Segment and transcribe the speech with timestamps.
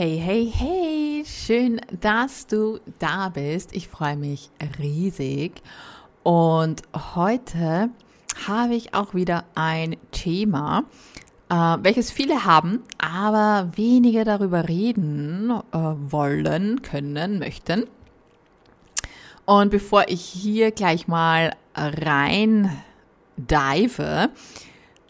[0.00, 3.74] Hey, hey, hey, schön, dass du da bist.
[3.74, 5.60] Ich freue mich riesig.
[6.22, 7.90] Und heute
[8.46, 10.84] habe ich auch wieder ein Thema,
[11.50, 17.88] äh, welches viele haben, aber wenige darüber reden äh, wollen, können, möchten.
[19.46, 22.70] Und bevor ich hier gleich mal rein
[23.36, 24.30] dive,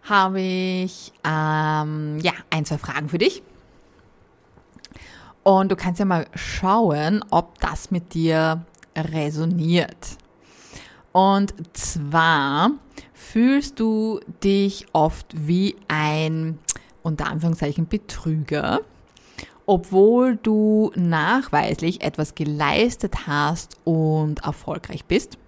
[0.04, 3.42] habe ich ähm, ja ein, zwei Fragen für dich.
[5.42, 8.64] Und du kannst ja mal schauen, ob das mit dir
[8.96, 10.18] resoniert.
[11.12, 12.72] Und zwar
[13.14, 16.58] fühlst du dich oft wie ein,
[17.02, 18.80] unter Anführungszeichen, Betrüger,
[19.66, 25.38] obwohl du nachweislich etwas geleistet hast und erfolgreich bist.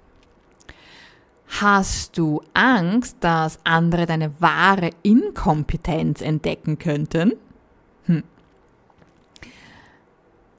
[1.60, 7.32] Hast du Angst, dass andere deine wahre Inkompetenz entdecken könnten?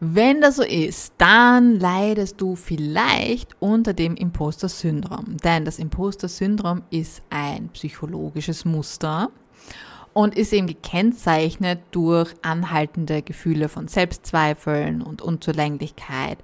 [0.04, 5.38] Wenn das so ist, dann leidest du vielleicht unter dem Imposter-Syndrom.
[5.44, 9.30] Denn das Imposter-Syndrom ist ein psychologisches Muster
[10.14, 16.40] und ist eben gekennzeichnet durch anhaltende Gefühle von Selbstzweifeln und Unzulänglichkeit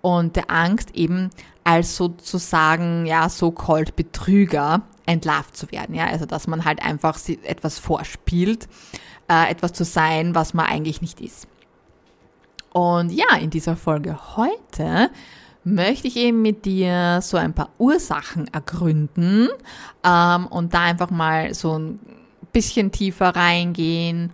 [0.00, 1.30] und der Angst eben
[1.62, 5.94] als sozusagen, ja, so-called Betrüger entlarvt zu werden.
[5.94, 8.68] Ja, also dass man halt einfach etwas vorspielt,
[9.30, 11.46] äh, etwas zu sein, was man eigentlich nicht ist.
[12.72, 15.10] Und ja, in dieser Folge heute
[15.64, 19.48] möchte ich eben mit dir so ein paar Ursachen ergründen
[20.04, 22.00] ähm, und da einfach mal so ein
[22.52, 24.32] bisschen tiefer reingehen,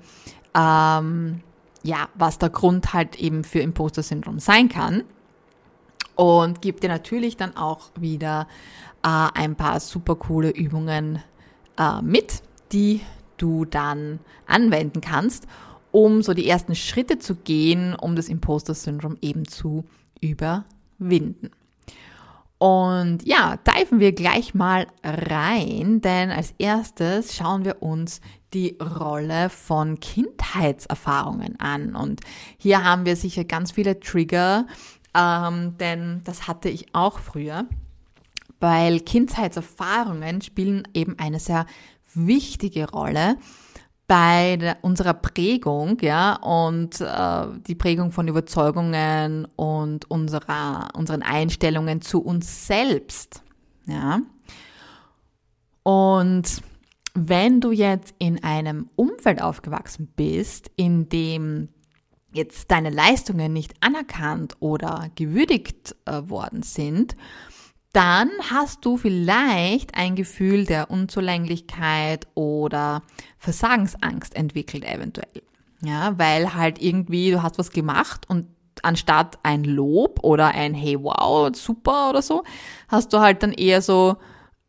[0.54, 1.40] ähm,
[1.82, 5.04] ja, was der Grund halt eben für Imposter-Syndrom sein kann.
[6.14, 8.46] Und gebe dir natürlich dann auch wieder
[9.02, 11.20] äh, ein paar super coole Übungen
[11.76, 13.00] äh, mit, die
[13.36, 15.46] du dann anwenden kannst
[15.94, 19.84] um so die ersten Schritte zu gehen, um das Imposter-Syndrom eben zu
[20.20, 21.52] überwinden.
[22.58, 28.20] Und ja, diven wir gleich mal rein, denn als erstes schauen wir uns
[28.54, 31.94] die Rolle von Kindheitserfahrungen an.
[31.94, 32.22] Und
[32.58, 34.66] hier haben wir sicher ganz viele Trigger,
[35.16, 37.66] ähm, denn das hatte ich auch früher,
[38.58, 41.66] weil Kindheitserfahrungen spielen eben eine sehr
[42.14, 43.36] wichtige Rolle
[44.06, 52.02] bei der, unserer Prägung, ja, und äh, die Prägung von Überzeugungen und unserer, unseren Einstellungen
[52.02, 53.42] zu uns selbst,
[53.86, 54.20] ja.
[55.82, 56.62] Und
[57.14, 61.68] wenn du jetzt in einem Umfeld aufgewachsen bist, in dem
[62.32, 67.16] jetzt deine Leistungen nicht anerkannt oder gewürdigt äh, worden sind,
[67.94, 73.02] dann hast du vielleicht ein Gefühl der Unzulänglichkeit oder
[73.38, 75.42] Versagensangst entwickelt eventuell.
[75.80, 78.46] Ja, weil halt irgendwie du hast was gemacht und
[78.82, 82.42] anstatt ein Lob oder ein Hey wow, super oder so,
[82.88, 84.16] hast du halt dann eher so,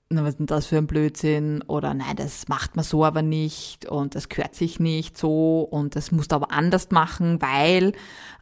[0.10, 1.64] na, was ist denn das für ein Blödsinn?
[1.64, 5.96] Oder nein, das macht man so aber nicht und das gehört sich nicht so und
[5.96, 7.94] das musst du aber anders machen, weil,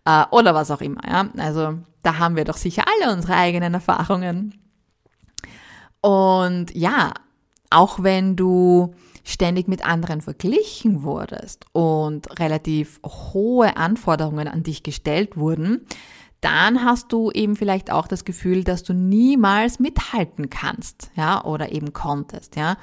[0.03, 1.29] äh, oder was auch immer, ja.
[1.37, 4.62] Also da haben wir doch sicher alle unsere eigenen Erfahrungen.
[6.03, 7.13] Und ja,
[7.69, 8.93] auch wenn du
[9.23, 15.87] ständig mit anderen verglichen wurdest und relativ hohe Anforderungen an dich gestellt wurden,
[16.41, 21.71] dann hast du eben vielleicht auch das Gefühl, dass du niemals mithalten kannst, ja, oder
[21.71, 22.75] eben konntest, ja.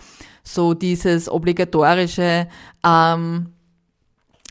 [0.43, 2.49] So dieses obligatorische,
[2.83, 3.53] ähm,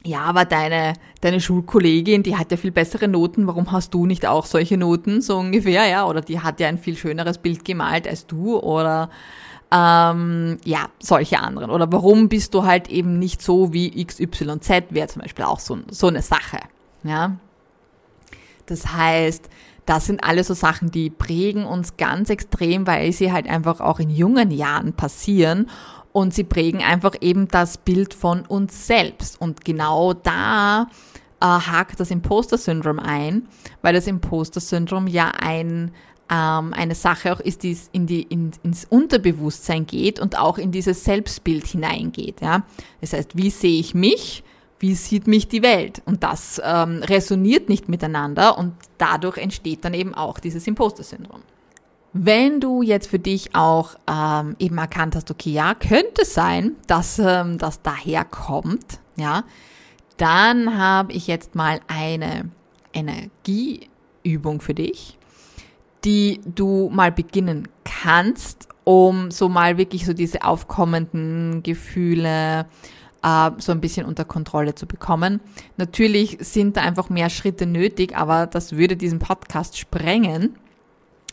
[0.05, 4.25] ja, aber deine, deine Schulkollegin, die hat ja viel bessere Noten, warum hast du nicht
[4.25, 6.05] auch solche Noten, so ungefähr, ja?
[6.05, 9.09] Oder die hat ja ein viel schöneres Bild gemalt als du oder
[9.71, 11.69] ähm, ja, solche anderen.
[11.69, 15.79] Oder warum bist du halt eben nicht so wie XYZ, wäre zum Beispiel auch so,
[15.89, 16.59] so eine Sache,
[17.03, 17.37] ja?
[18.67, 19.49] Das heißt,
[19.85, 23.99] das sind alles so Sachen, die prägen uns ganz extrem, weil sie halt einfach auch
[23.99, 25.67] in jungen Jahren passieren
[26.11, 29.39] und sie prägen einfach eben das Bild von uns selbst.
[29.39, 30.87] Und genau da
[31.41, 33.47] äh, hakt das Imposter-Syndrom ein,
[33.81, 35.91] weil das Imposter-Syndrom ja ein
[36.31, 40.71] ähm, eine Sache auch ist, die in die, in, ins Unterbewusstsein geht und auch in
[40.71, 42.41] dieses Selbstbild hineingeht.
[42.41, 42.63] Ja?
[43.01, 44.43] Das heißt, wie sehe ich mich?
[44.77, 46.01] Wie sieht mich die Welt?
[46.05, 51.41] Und das ähm, resoniert nicht miteinander und dadurch entsteht dann eben auch dieses Imposter-Syndrom.
[52.11, 57.19] Wenn du jetzt für dich auch ähm, eben erkannt hast, okay, ja, könnte sein, dass
[57.19, 59.43] ähm, das daher kommt, ja,
[60.17, 62.49] dann habe ich jetzt mal eine
[62.93, 65.17] Energieübung für dich,
[66.03, 72.65] die du mal beginnen kannst, um so mal wirklich so diese aufkommenden Gefühle
[73.21, 75.41] äh, so ein bisschen unter Kontrolle zu bekommen.
[75.77, 80.55] Natürlich sind da einfach mehr Schritte nötig, aber das würde diesen Podcast sprengen.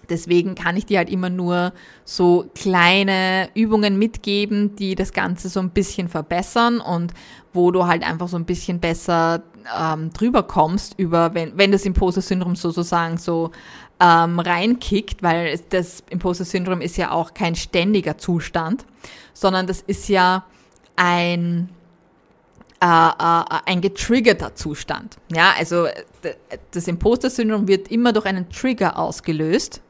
[0.09, 1.73] Deswegen kann ich dir halt immer nur
[2.05, 7.13] so kleine Übungen mitgeben, die das Ganze so ein bisschen verbessern und
[7.53, 9.43] wo du halt einfach so ein bisschen besser
[9.79, 13.51] ähm, drüber kommst über, wenn, wenn das Imposter-Syndrom sozusagen so
[14.01, 18.85] ähm, reinkickt, weil das Imposter-Syndrom ist ja auch kein ständiger Zustand,
[19.33, 20.45] sondern das ist ja
[20.97, 21.71] ein
[22.79, 25.17] äh, äh, ein getriggerter Zustand.
[25.33, 25.87] Ja, also
[26.73, 29.81] das Imposter-Syndrom wird immer durch einen Trigger ausgelöst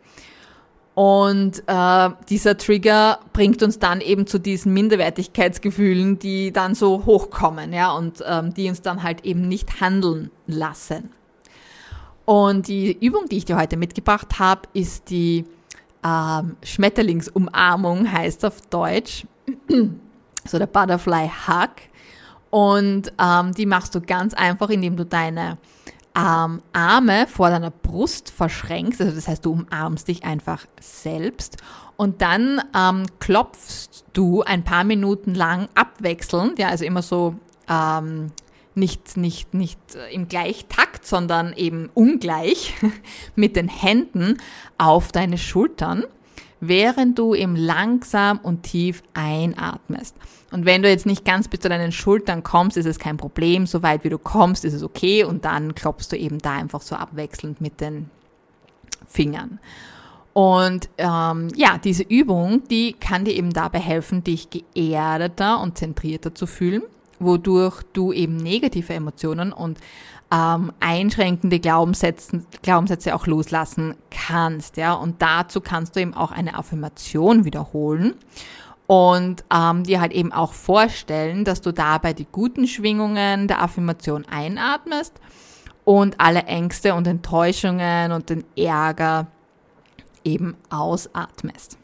[0.96, 7.74] und äh, dieser Trigger bringt uns dann eben zu diesen Minderwertigkeitsgefühlen, die dann so hochkommen,
[7.74, 11.10] ja, und ähm, die uns dann halt eben nicht handeln lassen.
[12.24, 15.44] Und die Übung, die ich dir heute mitgebracht habe, ist die
[16.02, 19.26] ähm, Schmetterlingsumarmung, heißt auf Deutsch,
[20.46, 21.72] so der Butterfly Hug.
[22.48, 25.58] Und ähm, die machst du ganz einfach, indem du deine
[26.16, 31.58] ähm, Arme vor deiner Brust verschränkst, also das heißt, du umarmst dich einfach selbst
[31.96, 37.36] und dann ähm, klopfst du ein paar Minuten lang abwechselnd, ja, also immer so
[37.68, 38.32] ähm,
[38.74, 39.78] nicht, nicht, nicht
[40.12, 42.74] im Gleichtakt, sondern eben ungleich
[43.34, 44.38] mit den Händen
[44.78, 46.04] auf deine Schultern
[46.60, 50.16] während du eben langsam und tief einatmest.
[50.56, 53.66] Und wenn du jetzt nicht ganz bis zu deinen Schultern kommst, ist es kein Problem.
[53.66, 55.22] So weit wie du kommst, ist es okay.
[55.22, 58.08] Und dann klopfst du eben da einfach so abwechselnd mit den
[59.06, 59.58] Fingern.
[60.32, 66.34] Und ähm, ja, diese Übung, die kann dir eben dabei helfen, dich geerdeter und zentrierter
[66.34, 66.84] zu fühlen,
[67.18, 69.78] wodurch du eben negative Emotionen und
[70.32, 74.78] ähm, einschränkende Glaubenssätze, Glaubenssätze auch loslassen kannst.
[74.78, 74.94] Ja?
[74.94, 78.14] Und dazu kannst du eben auch eine Affirmation wiederholen
[78.86, 84.24] und ähm, dir halt eben auch vorstellen, dass du dabei die guten Schwingungen der Affirmation
[84.30, 85.14] einatmest
[85.84, 89.26] und alle Ängste und Enttäuschungen und den Ärger
[90.24, 91.78] eben ausatmest.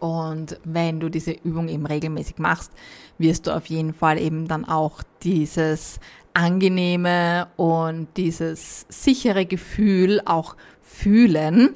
[0.00, 2.72] Und wenn du diese Übung eben regelmäßig machst,
[3.16, 5.98] wirst du auf jeden Fall eben dann auch dieses
[6.34, 11.74] angenehme und dieses sichere Gefühl auch fühlen,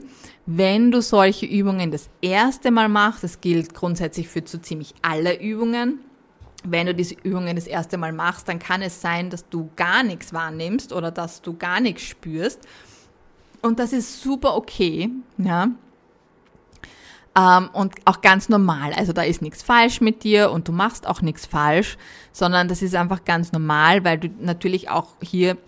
[0.51, 3.23] wenn du solche Übungen das erste Mal machst.
[3.23, 5.99] Das gilt grundsätzlich für so ziemlich alle Übungen.
[6.65, 10.03] Wenn du diese Übungen das erste Mal machst, dann kann es sein, dass du gar
[10.03, 12.67] nichts wahrnimmst oder dass du gar nichts spürst.
[13.61, 15.69] Und das ist super okay, ja.
[17.37, 18.95] Ähm, und auch ganz normal.
[18.95, 21.99] Also da ist nichts falsch mit dir und du machst auch nichts falsch,
[22.33, 25.59] sondern das ist einfach ganz normal, weil du natürlich auch hier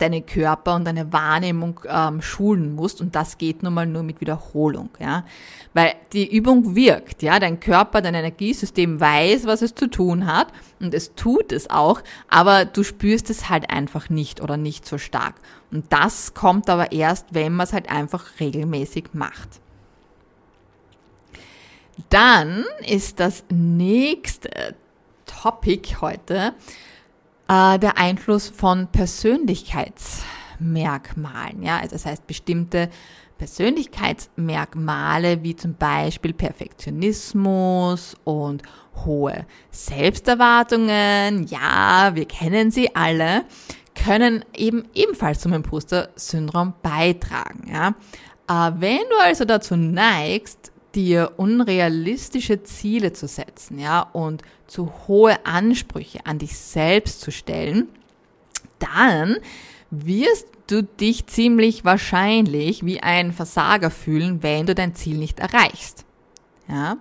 [0.00, 3.00] deine Körper und deine Wahrnehmung ähm, schulen musst.
[3.00, 5.24] Und das geht nun mal nur mit Wiederholung, ja,
[5.74, 10.48] weil die Übung wirkt, ja, dein Körper, dein Energiesystem weiß, was es zu tun hat.
[10.80, 14.98] Und es tut es auch, aber du spürst es halt einfach nicht oder nicht so
[14.98, 15.34] stark.
[15.70, 19.60] Und das kommt aber erst, wenn man es halt einfach regelmäßig macht.
[22.08, 24.74] Dann ist das nächste
[25.26, 26.54] Topic heute
[27.50, 31.62] äh, der Einfluss von Persönlichkeitsmerkmalen.
[31.62, 32.88] Ja, also das heißt bestimmte
[33.38, 38.62] Persönlichkeitsmerkmale wie zum Beispiel Perfektionismus und
[39.04, 43.44] hohe Selbsterwartungen, ja, wir kennen sie alle,
[43.94, 47.72] können eben ebenfalls zum Imposter-Syndrom beitragen.
[47.72, 47.94] Ja.
[48.48, 55.44] Äh, wenn du also dazu neigst, dir unrealistische Ziele zu setzen, ja, und zu hohe
[55.46, 57.88] Ansprüche an dich selbst zu stellen,
[58.78, 59.36] dann
[59.90, 66.04] wirst du dich ziemlich wahrscheinlich wie ein Versager fühlen, wenn du dein Ziel nicht erreichst.
[66.68, 66.96] Ja?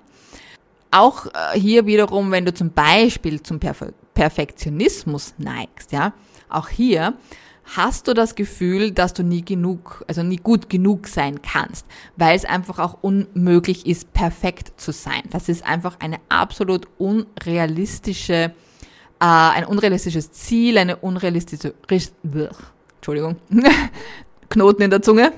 [0.91, 6.11] Auch äh, hier wiederum, wenn du zum Beispiel zum Perfe Perfektionismus neigst, ja,
[6.49, 7.13] auch hier
[7.75, 11.85] hast du das Gefühl, dass du nie genug, also nie gut genug sein kannst,
[12.17, 15.23] weil es einfach auch unmöglich ist, perfekt zu sein.
[15.29, 18.51] Das ist einfach eine absolut unrealistische, äh,
[19.19, 21.73] ein unrealistisches Ziel, eine unrealistische,
[22.95, 23.37] Entschuldigung,
[24.49, 25.31] Knoten in der Zunge,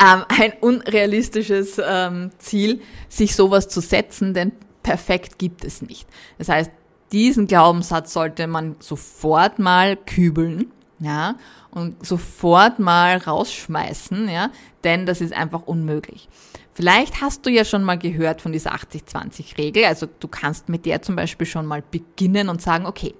[0.00, 4.52] ähm, ein unrealistisches ähm, Ziel, sich sowas zu setzen, denn
[4.82, 6.08] perfekt gibt es nicht.
[6.38, 6.70] Das heißt,
[7.12, 11.36] diesen Glaubenssatz sollte man sofort mal kübeln ja,
[11.70, 14.50] und sofort mal rausschmeißen, ja,
[14.84, 16.28] denn das ist einfach unmöglich.
[16.72, 21.02] Vielleicht hast du ja schon mal gehört von dieser 80-20-Regel, also du kannst mit der
[21.02, 23.14] zum Beispiel schon mal beginnen und sagen, okay,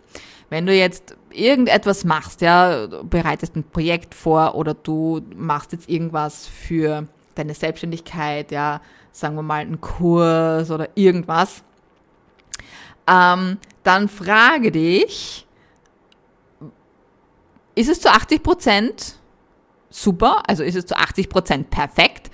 [0.50, 5.88] wenn du jetzt irgendetwas machst, ja, du bereitest ein Projekt vor oder du machst jetzt
[5.88, 8.80] irgendwas für deine Selbstständigkeit, ja,
[9.12, 11.62] sagen wir mal einen Kurs oder irgendwas,
[13.08, 15.45] ähm, dann frage dich,
[17.76, 19.14] ist es zu 80 Prozent
[19.90, 20.42] super?
[20.48, 22.30] Also ist es zu 80 Prozent perfekt?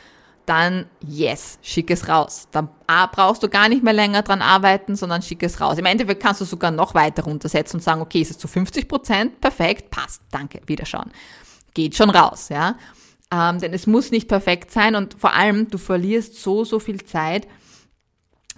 [0.46, 2.48] Dann yes, schick es raus.
[2.50, 5.78] Dann brauchst du gar nicht mehr länger dran arbeiten, sondern schick es raus.
[5.78, 8.88] Im Endeffekt kannst du sogar noch weiter runtersetzen und sagen, okay, ist es zu 50
[8.88, 9.40] Prozent?
[9.40, 11.12] Perfekt, passt, danke, wiederschauen.
[11.74, 12.76] Geht schon raus, ja.
[13.32, 17.04] Ähm, denn es muss nicht perfekt sein und vor allem, du verlierst so, so viel
[17.04, 17.46] Zeit,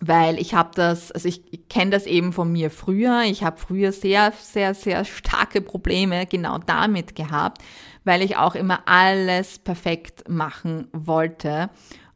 [0.07, 3.23] weil ich habe das, also ich, kenne das eben von mir früher.
[3.23, 7.63] Ich habe früher sehr, sehr, sehr starke Probleme genau damit gehabt,
[8.05, 11.71] weil ich auch immer alles perfekt machen wollte.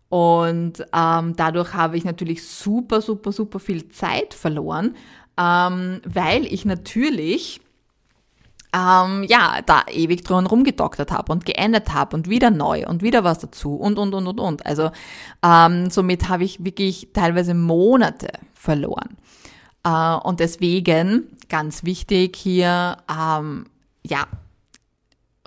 [0.09, 4.95] Und ähm, dadurch habe ich natürlich super, super, super viel Zeit verloren,
[5.39, 7.61] ähm, weil ich natürlich
[8.75, 13.25] ähm, ja, da ewig dran rumgedoktert habe und geändert habe und wieder neu und wieder
[13.25, 14.67] was dazu und, und, und, und, und.
[14.67, 14.91] Also
[15.43, 19.17] ähm, somit habe ich wirklich teilweise Monate verloren.
[19.85, 23.67] Äh, und deswegen, ganz wichtig hier, ähm,
[24.05, 24.27] ja,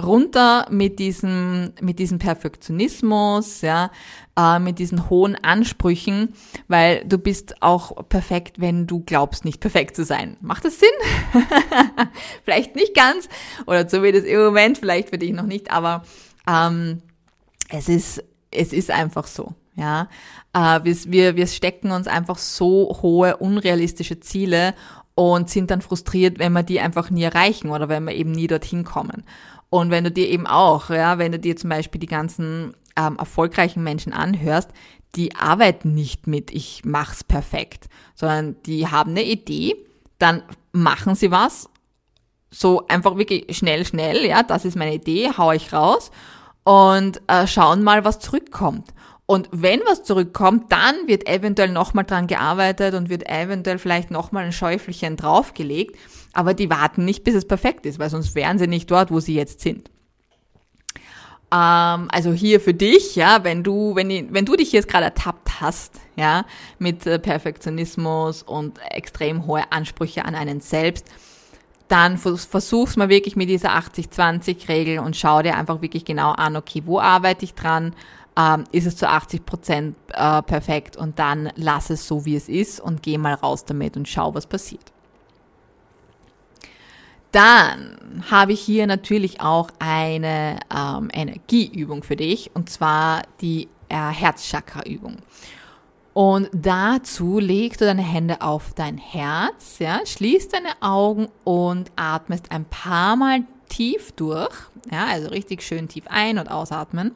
[0.03, 3.91] runter mit diesem, mit diesem Perfektionismus, ja,
[4.38, 6.34] äh, mit diesen hohen Ansprüchen,
[6.67, 10.38] weil du bist auch perfekt, wenn du glaubst, nicht perfekt zu sein.
[10.41, 10.89] Macht das Sinn?
[12.43, 13.29] vielleicht nicht ganz,
[13.67, 16.03] oder so wie das im Moment, vielleicht für dich noch nicht, aber
[16.48, 17.01] ähm,
[17.70, 19.53] es ist, es ist einfach so.
[19.75, 20.10] Ja,
[20.53, 24.75] äh, wir, wir stecken uns einfach so hohe, unrealistische Ziele
[25.15, 28.48] und sind dann frustriert, wenn wir die einfach nie erreichen oder wenn wir eben nie
[28.48, 29.24] dorthin kommen.
[29.72, 33.16] Und wenn du dir eben auch, ja, wenn du dir zum Beispiel die ganzen ähm,
[33.18, 34.70] erfolgreichen Menschen anhörst,
[35.16, 39.78] die arbeiten nicht mit, ich mach's perfekt, sondern die haben eine Idee,
[40.20, 41.70] dann machen sie was,
[42.50, 46.12] so einfach wirklich schnell, schnell, ja, das ist meine Idee, hau ich raus
[46.66, 48.90] und äh, schauen mal, was zurückkommt.
[49.25, 54.44] Und wenn was zurückkommt, dann wird eventuell nochmal dran gearbeitet und wird eventuell vielleicht nochmal
[54.44, 55.96] ein Schäufelchen draufgelegt.
[56.34, 59.20] Aber die warten nicht, bis es perfekt ist, weil sonst wären sie nicht dort, wo
[59.20, 59.90] sie jetzt sind.
[61.54, 65.60] Ähm, also hier für dich, ja, wenn du, wenn, wenn du dich jetzt gerade ertappt
[65.60, 66.46] hast, ja,
[66.80, 71.08] mit äh, Perfektionismus und extrem hohe Ansprüche an einen selbst,
[71.90, 76.84] dann versuch's mal wirklich mit dieser 80-20-Regel und schau dir einfach wirklich genau an, okay,
[76.86, 77.94] wo arbeite ich dran?
[78.40, 82.48] Ähm, ist es zu 80 Prozent äh, perfekt und dann lass es so, wie es
[82.48, 84.94] ist und geh mal raus damit und schau, was passiert.
[87.32, 93.96] Dann habe ich hier natürlich auch eine ähm, Energieübung für dich und zwar die äh,
[93.96, 95.18] Herzchakra-Übung.
[96.14, 102.52] Und dazu legst du deine Hände auf dein Herz, ja, schließt deine Augen und atmest
[102.52, 104.54] ein paar Mal tief durch,
[104.92, 107.16] ja, also richtig schön tief ein- und ausatmen.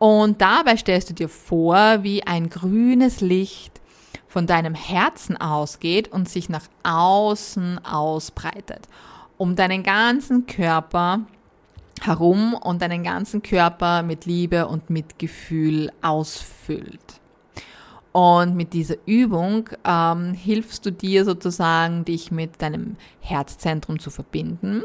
[0.00, 3.80] Und dabei stellst du dir vor, wie ein grünes Licht
[4.26, 8.88] von deinem Herzen ausgeht und sich nach außen ausbreitet
[9.38, 11.20] um deinen ganzen Körper
[12.00, 17.20] herum und deinen ganzen Körper mit Liebe und Mitgefühl ausfüllt.
[18.12, 24.84] Und mit dieser Übung ähm, hilfst du dir sozusagen, dich mit deinem Herzzentrum zu verbinden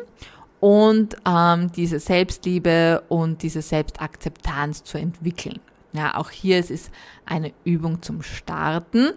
[0.60, 5.60] und ähm, diese Selbstliebe und diese Selbstakzeptanz zu entwickeln.
[5.94, 6.92] Ja, auch hier es ist
[7.26, 9.12] eine Übung zum Starten.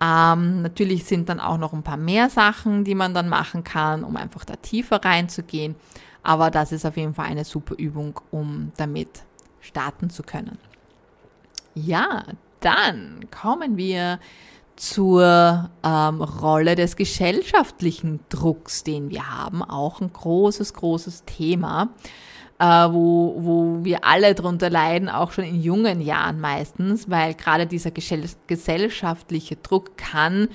[0.00, 4.04] Ähm, natürlich sind dann auch noch ein paar mehr Sachen, die man dann machen kann,
[4.04, 5.76] um einfach da tiefer reinzugehen.
[6.22, 9.24] Aber das ist auf jeden Fall eine super Übung, um damit
[9.60, 10.58] starten zu können.
[11.74, 12.24] Ja,
[12.60, 14.18] dann kommen wir
[14.76, 19.62] zur ähm, Rolle des gesellschaftlichen Drucks, den wir haben.
[19.62, 21.90] Auch ein großes, großes Thema
[22.58, 27.66] äh, wo, wo wir alle drunter leiden, auch schon in jungen Jahren meistens, weil gerade
[27.66, 30.48] dieser gesellschaftliche Druck kann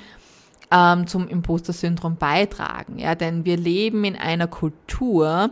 [0.72, 3.00] ähm, zum Imposter-Syndrom beitragen.
[3.00, 5.52] Ja, denn wir leben in einer Kultur,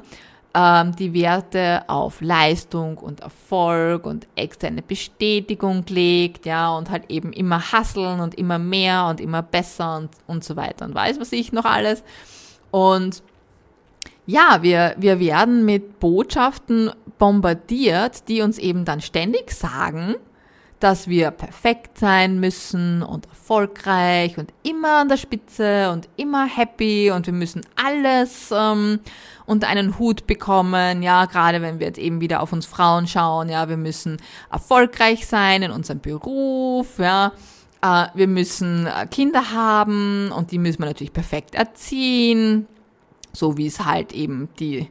[0.54, 7.34] ähm, die Werte auf Leistung und Erfolg und externe Bestätigung legt, ja, und halt eben
[7.34, 11.32] immer hasseln und immer mehr und immer besser und, und so weiter und weiß was
[11.32, 12.04] ich noch alles.
[12.72, 13.22] Und
[14.28, 20.16] ja, wir, wir werden mit Botschaften bombardiert, die uns eben dann ständig sagen,
[20.82, 27.10] dass wir perfekt sein müssen und erfolgreich und immer an der Spitze und immer happy
[27.10, 29.00] und wir müssen alles ähm,
[29.46, 33.50] unter einen Hut bekommen, ja, gerade wenn wir jetzt eben wieder auf uns Frauen schauen,
[33.50, 34.18] ja, wir müssen
[34.52, 37.32] erfolgreich sein in unserem Beruf, ja,
[37.82, 42.68] äh, wir müssen äh, Kinder haben und die müssen wir natürlich perfekt erziehen,
[43.38, 44.90] so wie es halt eben die,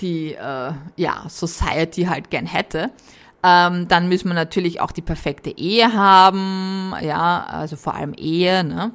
[0.00, 2.90] die äh, ja, Society halt gern hätte.
[3.42, 8.64] Ähm, dann müssen wir natürlich auch die perfekte Ehe haben, ja, also vor allem Ehe,
[8.64, 8.92] ne?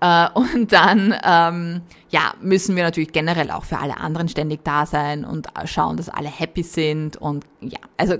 [0.00, 4.86] Äh, und dann, ähm, ja, müssen wir natürlich generell auch für alle anderen ständig da
[4.86, 8.16] sein und schauen, dass alle happy sind und ja, also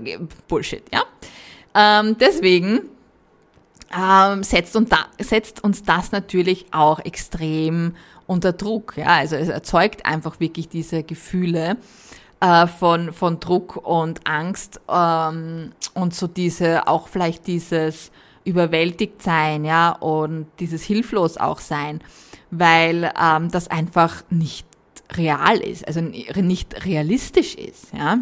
[0.47, 1.03] Bullshit, ja.
[1.75, 2.81] Ähm, deswegen
[3.97, 7.95] ähm, setzt, uns da, setzt uns das natürlich auch extrem
[8.27, 8.97] unter Druck.
[8.97, 9.07] Ja?
[9.17, 11.77] Also es erzeugt einfach wirklich diese Gefühle
[12.39, 18.11] äh, von, von Druck und Angst ähm, und so diese, auch vielleicht dieses
[18.45, 22.01] überwältigt sein, ja, und dieses hilflos auch sein,
[22.51, 24.67] weil ähm, das einfach nicht
[25.13, 28.19] real ist, also nicht realistisch ist, ja.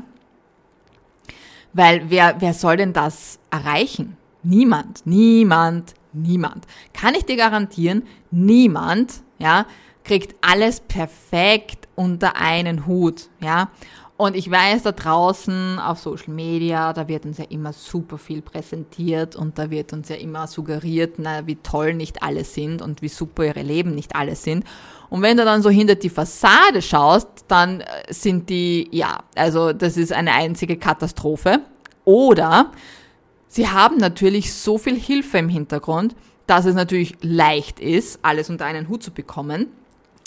[1.74, 4.18] Weil wer, wer soll denn das erreichen?
[4.44, 6.68] Niemand, niemand, niemand.
[6.94, 9.66] Kann ich dir garantieren, niemand, ja,
[10.04, 13.70] kriegt alles perfekt unter einen Hut, ja.
[14.22, 18.44] Und ich weiß, da draußen auf Social Media, da wird uns ja immer super viel
[18.44, 23.02] präsentiert und da wird uns ja immer suggeriert, na, wie toll nicht alle sind und
[23.02, 24.64] wie super ihre Leben nicht alle sind.
[25.10, 29.74] Und wenn du dann so hinter die Fassade schaust, dann äh, sind die, ja, also
[29.74, 31.62] das ist eine einzige Katastrophe.
[32.06, 32.72] Oder
[33.48, 36.16] sie haben natürlich so viel Hilfe im Hintergrund,
[36.46, 39.72] dass es natürlich leicht ist, alles unter einen Hut zu bekommen.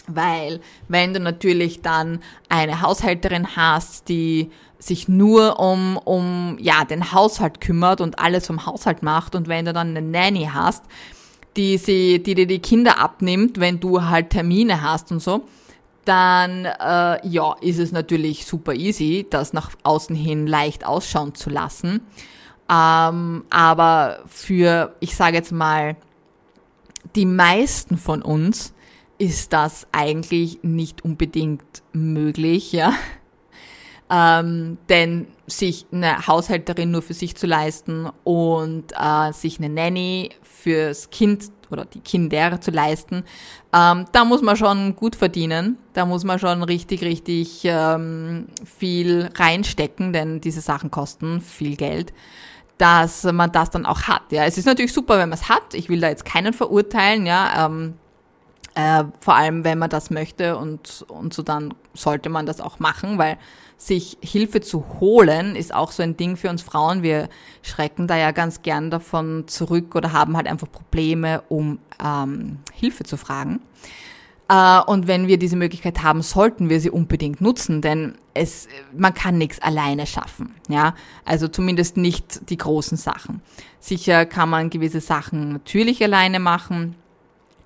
[0.06, 7.12] Weil wenn du natürlich dann eine Haushälterin hast, die sich nur um, um ja, den
[7.12, 10.84] Haushalt kümmert und alles vom Haushalt macht und wenn du dann eine Nanny hast,
[11.56, 15.44] die, sie, die dir die Kinder abnimmt, wenn du halt Termine hast und so,
[16.04, 21.49] dann äh, ja, ist es natürlich super easy, das nach außen hin leicht ausschauen zu
[21.49, 22.02] lassen.
[22.70, 25.96] Ähm, aber für, ich sage jetzt mal,
[27.14, 28.75] die meisten von uns
[29.18, 32.92] ist das eigentlich nicht unbedingt möglich, ja.
[34.11, 40.30] Ähm, denn sich eine Haushälterin nur für sich zu leisten und äh, sich eine Nanny
[40.42, 43.25] fürs Kind oder die Kinder zu leisten,
[43.73, 45.78] ähm, da muss man schon gut verdienen.
[45.94, 52.12] Da muss man schon richtig, richtig ähm, viel reinstecken, denn diese Sachen kosten viel Geld
[52.79, 54.33] dass man das dann auch hat.
[54.33, 55.74] Ja, es ist natürlich super, wenn man es hat.
[55.74, 57.24] Ich will da jetzt keinen verurteilen.
[57.24, 57.94] Ja, ähm,
[58.74, 62.78] äh, vor allem, wenn man das möchte und, und so dann sollte man das auch
[62.78, 63.38] machen, weil
[63.76, 67.02] sich Hilfe zu holen ist auch so ein Ding für uns Frauen.
[67.02, 67.28] Wir
[67.62, 73.04] schrecken da ja ganz gern davon zurück oder haben halt einfach Probleme, um ähm, Hilfe
[73.04, 73.60] zu fragen.
[74.48, 79.14] Äh, und wenn wir diese Möglichkeit haben, sollten wir sie unbedingt nutzen, denn es, man
[79.14, 80.94] kann nichts alleine schaffen, ja.
[81.24, 83.42] Also zumindest nicht die großen Sachen.
[83.80, 86.96] Sicher kann man gewisse Sachen natürlich alleine machen,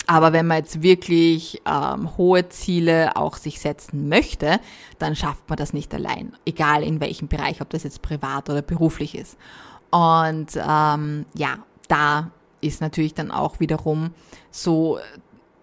[0.09, 4.59] aber wenn man jetzt wirklich ähm, hohe Ziele auch sich setzen möchte,
[4.99, 6.33] dann schafft man das nicht allein.
[6.47, 9.37] Egal in welchem Bereich, ob das jetzt privat oder beruflich ist.
[9.91, 12.31] Und ähm, ja, da
[12.63, 14.13] ist natürlich dann auch wiederum
[14.51, 14.99] so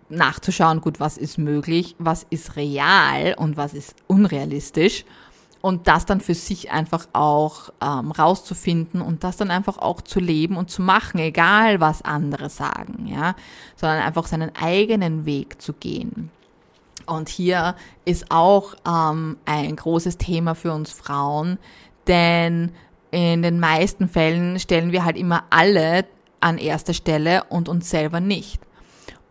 [0.09, 5.05] nachzuschauen, gut, was ist möglich, was ist real und was ist unrealistisch
[5.65, 10.19] und das dann für sich einfach auch ähm, rauszufinden und das dann einfach auch zu
[10.19, 13.33] leben und zu machen, egal was andere sagen, ja,
[13.75, 16.29] sondern einfach seinen eigenen Weg zu gehen.
[17.07, 17.73] Und hier
[18.05, 21.57] ist auch ähm, ein großes Thema für uns Frauen,
[22.05, 22.71] denn
[23.09, 26.05] in den meisten Fällen stellen wir halt immer alle
[26.41, 28.61] an erster Stelle und uns selber nicht.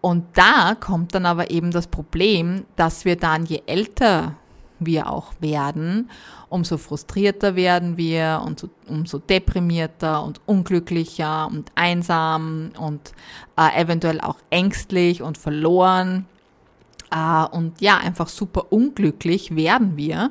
[0.00, 4.34] Und da kommt dann aber eben das Problem, dass wir dann, je älter
[4.78, 6.10] wir auch werden,
[6.48, 13.12] umso frustrierter werden wir und so, umso deprimierter und unglücklicher und einsam und
[13.56, 16.26] äh, eventuell auch ängstlich und verloren
[17.10, 20.30] äh, und ja, einfach super unglücklich werden wir.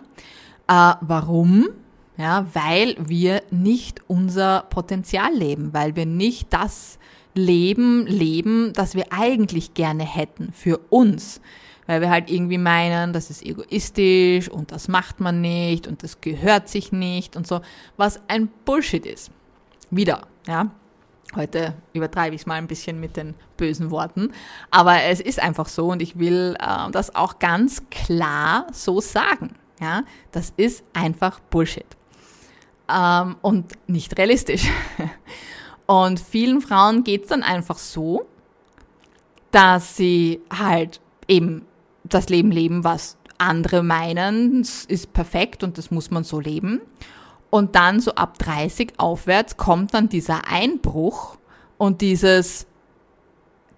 [0.67, 1.69] Äh, warum?
[2.17, 6.99] Ja, weil wir nicht unser Potenzial leben, weil wir nicht das
[7.34, 11.41] Leben leben, das wir eigentlich gerne hätten für uns
[11.85, 16.21] weil wir halt irgendwie meinen, das ist egoistisch und das macht man nicht und das
[16.21, 17.61] gehört sich nicht und so,
[17.97, 19.31] was ein Bullshit ist.
[19.89, 20.71] Wieder, ja.
[21.35, 24.31] Heute übertreibe ich es mal ein bisschen mit den bösen Worten,
[24.69, 29.55] aber es ist einfach so und ich will äh, das auch ganz klar so sagen.
[29.81, 31.87] Ja, das ist einfach Bullshit
[32.89, 34.69] ähm, und nicht realistisch.
[35.85, 38.25] Und vielen Frauen geht es dann einfach so,
[39.51, 41.65] dass sie halt eben
[42.03, 46.81] das Leben leben, was andere meinen, ist perfekt und das muss man so leben.
[47.49, 51.37] Und dann so ab 30 aufwärts kommt dann dieser Einbruch
[51.77, 52.65] und dieses,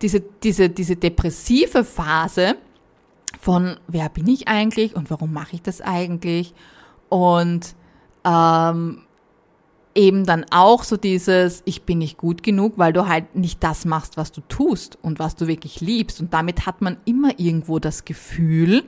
[0.01, 2.55] diese, diese, diese depressive Phase
[3.39, 6.53] von, wer bin ich eigentlich und warum mache ich das eigentlich?
[7.09, 7.75] Und
[8.23, 9.04] ähm,
[9.95, 13.85] eben dann auch so dieses, ich bin nicht gut genug, weil du halt nicht das
[13.85, 16.19] machst, was du tust und was du wirklich liebst.
[16.19, 18.83] Und damit hat man immer irgendwo das Gefühl,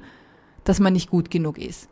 [0.65, 1.89] dass man nicht gut genug ist.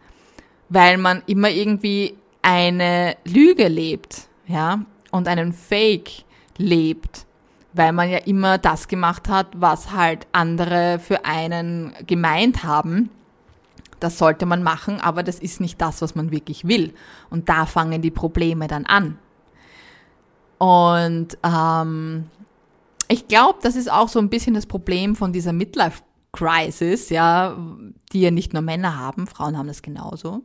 [0.67, 6.25] Weil man immer irgendwie eine Lüge lebt, ja, und einen Fake
[6.58, 7.25] lebt.
[7.73, 13.10] Weil man ja immer das gemacht hat, was halt andere für einen gemeint haben
[13.99, 16.93] das sollte man machen, aber das ist nicht das, was man wirklich will.
[17.29, 19.17] Und da fangen die Probleme dann an.
[20.58, 22.29] Und ähm,
[23.08, 27.58] ich glaube, das ist auch so ein bisschen das Problem von dieser Midlife Crisis, ja,
[28.12, 30.43] die ja nicht nur Männer haben, Frauen haben das genauso.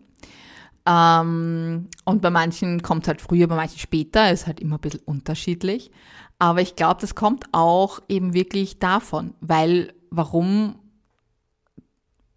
[0.86, 4.80] Ähm, und bei manchen kommt es halt früher, bei manchen später, ist halt immer ein
[4.80, 5.90] bisschen unterschiedlich.
[6.38, 10.76] Aber ich glaube, das kommt auch eben wirklich davon, weil warum,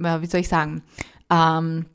[0.03, 0.83] wie soll ich sagen,
[1.29, 1.85] ähm,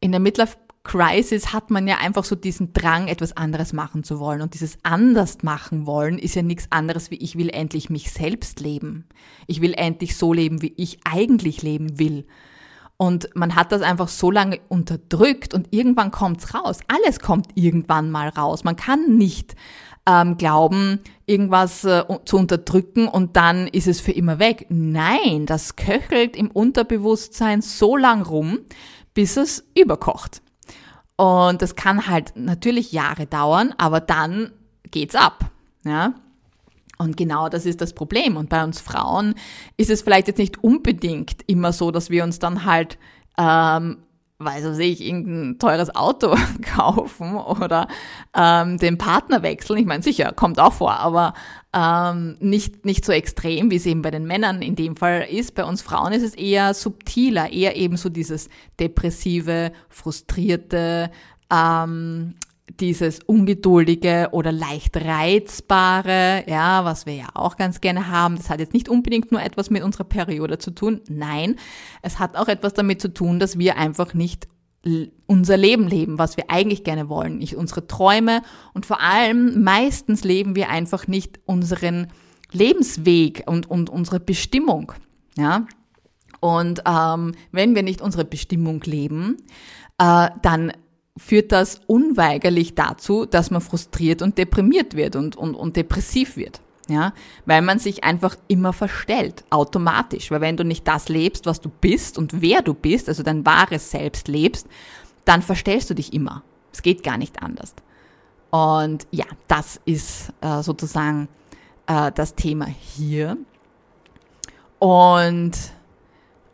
[0.00, 0.56] in der Midlife
[0.88, 4.40] Crisis hat man ja einfach so diesen Drang, etwas anderes machen zu wollen.
[4.40, 8.60] Und dieses anders machen wollen ist ja nichts anderes wie ich will endlich mich selbst
[8.60, 9.06] leben.
[9.46, 12.26] Ich will endlich so leben, wie ich eigentlich leben will.
[12.96, 16.78] Und man hat das einfach so lange unterdrückt und irgendwann kommt's raus.
[16.88, 18.64] Alles kommt irgendwann mal raus.
[18.64, 19.54] Man kann nicht
[20.08, 24.66] ähm, glauben, irgendwas äh, zu unterdrücken und dann ist es für immer weg.
[24.70, 28.60] Nein, das köchelt im Unterbewusstsein so lang rum,
[29.12, 30.40] bis es überkocht.
[31.16, 34.52] Und das kann halt natürlich Jahre dauern, aber dann
[34.90, 35.50] geht's ab.
[35.84, 36.14] Ja?
[36.96, 38.36] Und genau das ist das Problem.
[38.36, 39.34] Und bei uns Frauen
[39.76, 42.98] ist es vielleicht jetzt nicht unbedingt immer so, dass wir uns dann halt
[43.36, 43.98] ähm,
[44.40, 47.88] weiß was ich, irgendein teures Auto kaufen oder
[48.36, 49.78] ähm, den Partner wechseln.
[49.78, 51.34] Ich meine, sicher, kommt auch vor, aber
[51.74, 55.54] ähm, nicht, nicht so extrem, wie es eben bei den Männern in dem Fall ist.
[55.54, 58.48] Bei uns Frauen ist es eher subtiler, eher eben so dieses
[58.78, 61.10] depressive, frustrierte,
[61.50, 62.34] ähm,
[62.80, 68.36] dieses ungeduldige oder leicht reizbare, ja, was wir ja auch ganz gerne haben.
[68.36, 71.00] Das hat jetzt nicht unbedingt nur etwas mit unserer Periode zu tun.
[71.08, 71.56] Nein,
[72.02, 74.48] es hat auch etwas damit zu tun, dass wir einfach nicht
[75.26, 78.42] unser Leben leben, was wir eigentlich gerne wollen, nicht unsere Träume
[78.74, 82.06] und vor allem meistens leben wir einfach nicht unseren
[82.52, 84.92] Lebensweg und, und unsere Bestimmung,
[85.36, 85.66] ja.
[86.40, 89.38] Und ähm, wenn wir nicht unsere Bestimmung leben,
[89.98, 90.72] äh, dann
[91.18, 96.60] führt das unweigerlich dazu, dass man frustriert und deprimiert wird und, und, und depressiv wird.
[96.90, 97.12] Ja,
[97.44, 100.30] weil man sich einfach immer verstellt, automatisch.
[100.30, 103.44] Weil wenn du nicht das lebst, was du bist und wer du bist, also dein
[103.44, 104.66] wahres Selbst lebst,
[105.26, 106.42] dann verstellst du dich immer.
[106.72, 107.74] Es geht gar nicht anders.
[108.50, 111.28] Und ja, das ist äh, sozusagen
[111.86, 113.36] äh, das Thema hier.
[114.78, 115.52] Und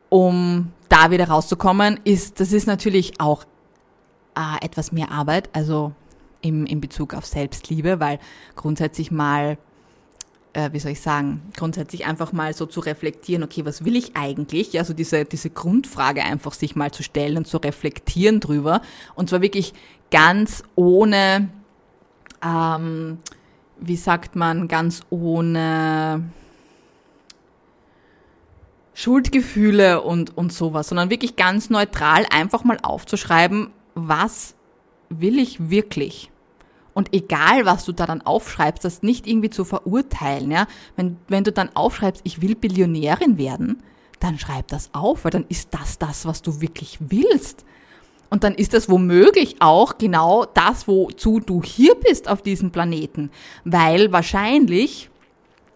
[0.08, 3.44] um da wieder rauszukommen, ist, das ist natürlich auch
[4.36, 5.92] äh, etwas mehr Arbeit, also
[6.40, 8.18] im, in Bezug auf Selbstliebe, weil
[8.54, 9.56] grundsätzlich mal,
[10.52, 14.16] äh, wie soll ich sagen, grundsätzlich einfach mal so zu reflektieren, okay, was will ich
[14.16, 14.78] eigentlich?
[14.78, 18.82] Also diese, diese Grundfrage einfach sich mal zu stellen und zu reflektieren drüber.
[19.14, 19.72] Und zwar wirklich
[20.10, 21.48] ganz ohne,
[22.44, 23.18] ähm,
[23.80, 26.24] wie sagt man, ganz ohne
[28.94, 34.54] Schuldgefühle und, und sowas, sondern wirklich ganz neutral einfach mal aufzuschreiben, was
[35.08, 36.30] will ich wirklich?
[36.94, 40.66] Und egal, was du da dann aufschreibst, das nicht irgendwie zu verurteilen, ja.
[40.96, 43.82] Wenn, wenn du dann aufschreibst, ich will Billionärin werden,
[44.20, 47.64] dann schreib das auf, weil dann ist das das, was du wirklich willst.
[48.30, 53.30] Und dann ist das womöglich auch genau das, wozu du hier bist auf diesem Planeten.
[53.64, 55.10] Weil wahrscheinlich,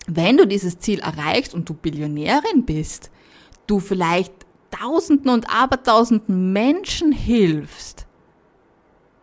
[0.06, 3.10] wenn du dieses Ziel erreichst und du Billionärin bist,
[3.66, 4.32] du vielleicht
[4.70, 8.07] Tausenden und Abertausenden Menschen hilfst,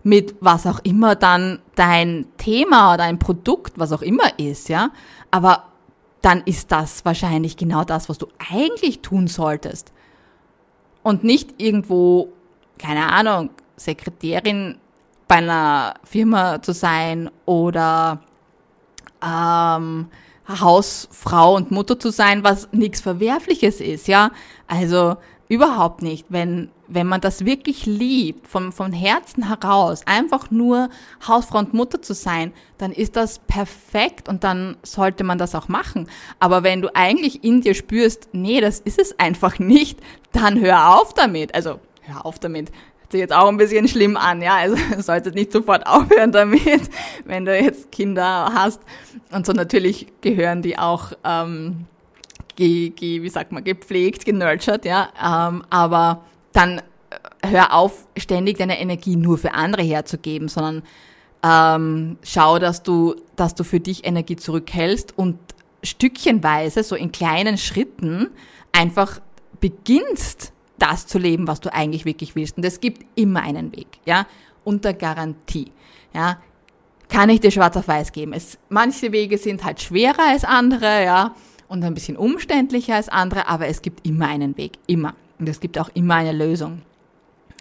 [0.06, 4.92] mit was auch immer dann dein Thema oder ein Produkt, was auch immer ist, ja.
[5.32, 5.64] Aber
[6.22, 9.92] dann ist das wahrscheinlich genau das, was du eigentlich tun solltest.
[11.02, 12.30] Und nicht irgendwo,
[12.78, 14.78] keine Ahnung, Sekretärin
[15.28, 18.22] bei einer Firma zu sein oder
[19.24, 20.08] ähm,
[20.48, 24.30] Hausfrau und Mutter zu sein, was nichts Verwerfliches ist, ja.
[24.68, 26.28] Also Überhaupt nicht.
[26.30, 30.90] Wenn, wenn man das wirklich liebt, vom, vom Herzen heraus, einfach nur
[31.28, 35.68] Hausfrau und Mutter zu sein, dann ist das perfekt und dann sollte man das auch
[35.68, 36.08] machen.
[36.40, 40.00] Aber wenn du eigentlich in dir spürst, nee, das ist es einfach nicht,
[40.32, 41.56] dann hör auf damit.
[41.56, 42.72] Also, hör auf damit.
[43.00, 44.56] Hört sich jetzt auch ein bisschen schlimm an, ja.
[44.56, 46.90] Also, du solltest nicht sofort aufhören damit,
[47.26, 48.82] wenn du jetzt Kinder hast.
[49.32, 51.86] Und so natürlich gehören die auch, ähm,
[52.56, 56.24] ge, ge, wie sagt man, gepflegt, genurtured, ja, ähm, aber
[56.56, 60.84] dann äh, hör auf, ständig deine Energie nur für andere herzugeben, sondern
[61.48, 65.38] Ähm, schau, dass du, dass du für dich Energie zurückhältst und
[65.84, 68.32] stückchenweise, so in kleinen Schritten,
[68.72, 69.22] einfach
[69.60, 72.58] beginnst, das zu leben, was du eigentlich wirklich willst.
[72.58, 74.26] Und es gibt immer einen Weg, ja,
[74.64, 75.72] unter Garantie,
[76.16, 76.40] ja.
[77.10, 78.34] Kann ich dir schwarz auf weiß geben.
[78.34, 81.36] Es, manche Wege sind halt schwerer als andere, ja,
[81.68, 85.14] und ein bisschen umständlicher als andere, aber es gibt immer einen Weg, immer.
[85.40, 86.82] Und es gibt auch immer eine Lösung.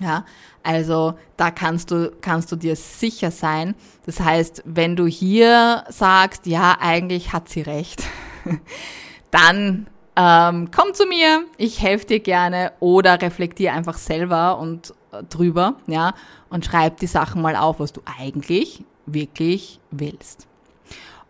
[0.00, 0.24] Ja,
[0.64, 3.76] also da kannst du, kannst du dir sicher sein.
[4.06, 8.02] Das heißt, wenn du hier sagst, ja, eigentlich hat sie recht,
[9.30, 15.22] dann ähm, komm zu mir, ich helfe dir gerne oder reflektier einfach selber und äh,
[15.24, 16.14] drüber, ja,
[16.50, 20.46] und schreib die Sachen mal auf, was du eigentlich wirklich willst.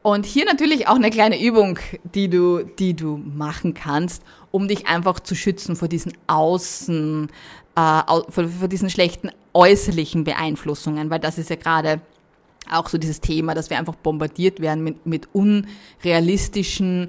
[0.05, 4.87] Und hier natürlich auch eine kleine Übung, die du, die du machen kannst, um dich
[4.87, 7.31] einfach zu schützen vor diesen Außen,
[7.75, 12.03] äh, vor, vor diesen schlechten äußerlichen Beeinflussungen, weil das ist ja gerade
[12.71, 17.09] auch so dieses Thema, dass wir einfach bombardiert werden mit, mit unrealistischen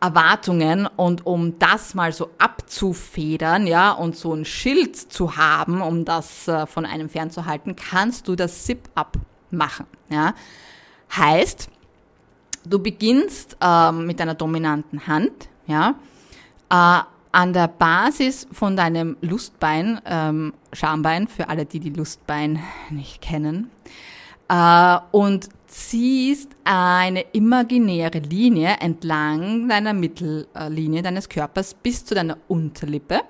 [0.00, 6.04] Erwartungen und um das mal so abzufedern, ja, und so ein Schild zu haben, um
[6.04, 9.16] das äh, von einem fernzuhalten, kannst du das Zip-Up
[9.50, 10.32] machen, ja.
[11.16, 11.70] Heißt,
[12.68, 15.94] Du beginnst ähm, mit einer dominanten Hand, ja,
[16.68, 22.58] äh, an der Basis von deinem Lustbein, ähm, Schambein, für alle, die die Lustbein
[22.90, 23.70] nicht kennen,
[24.48, 33.20] äh, und ziehst eine imaginäre Linie entlang deiner Mittellinie deines Körpers bis zu deiner Unterlippe,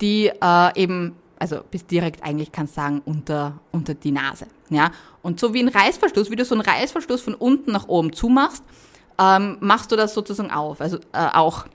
[0.00, 4.46] die äh, eben also bis direkt eigentlich kannst du sagen unter, unter die Nase.
[4.70, 4.90] Ja?
[5.22, 8.62] Und so wie ein Reißverschluss, wie du so einen Reißverschluss von unten nach oben zumachst,
[9.18, 11.66] ähm, machst du das sozusagen auf, also äh, auch.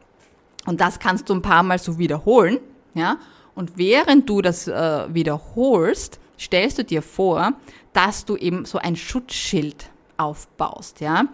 [0.65, 2.59] Und das kannst du ein paar Mal so wiederholen.
[2.93, 3.17] Ja?
[3.55, 7.53] Und während du das äh, wiederholst, stellst du dir vor,
[7.93, 11.25] dass du eben so ein Schutzschild aufbaust, ja,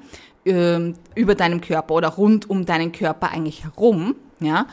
[0.46, 4.68] ähm, über deinem Körper oder rund um deinen Körper eigentlich herum, ja.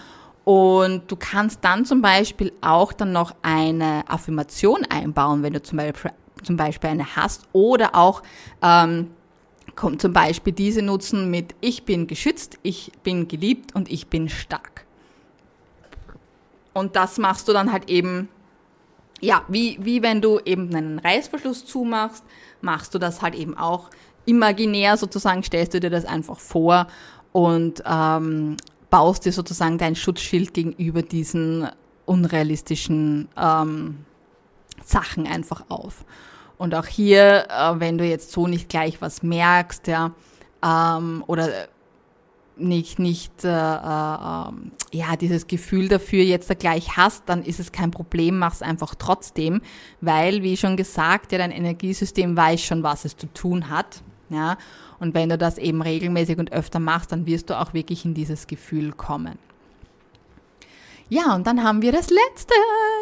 [0.45, 5.79] Und du kannst dann zum Beispiel auch dann noch eine Affirmation einbauen, wenn du zum
[5.79, 6.11] Beispiel,
[6.43, 8.23] zum Beispiel eine hast oder auch
[8.61, 9.11] ähm,
[9.77, 14.29] kommt zum Beispiel diese nutzen mit Ich bin geschützt, ich bin geliebt und ich bin
[14.29, 14.85] stark.
[16.75, 18.29] Und das machst du dann halt eben,
[19.21, 22.25] ja, wie, wie wenn du eben einen Reißverschluss zumachst,
[22.61, 23.91] machst du das halt eben auch
[24.25, 26.87] imaginär sozusagen, stellst du dir das einfach vor
[27.33, 28.57] und ähm,
[28.93, 31.67] baust dir sozusagen dein Schutzschild gegenüber diesen
[32.05, 34.05] unrealistischen ähm,
[34.85, 36.05] Sachen einfach auf.
[36.59, 40.13] Und auch hier, äh, wenn du jetzt so nicht gleich was merkst, ja,
[40.63, 41.49] ähm, oder
[42.59, 44.53] nicht, nicht äh, äh,
[44.93, 48.61] ja, dieses Gefühl dafür jetzt da gleich hast, dann ist es kein Problem, mach es
[48.61, 49.63] einfach trotzdem,
[50.03, 54.03] weil, wie schon gesagt, ja, dein Energiesystem weiß schon, was es zu tun hat.
[54.33, 54.57] Ja,
[54.99, 58.15] und wenn du das eben regelmäßig und öfter machst, dann wirst du auch wirklich in
[58.15, 59.39] dieses Gefühl kommen.
[61.09, 62.55] Ja, und dann haben wir das letzte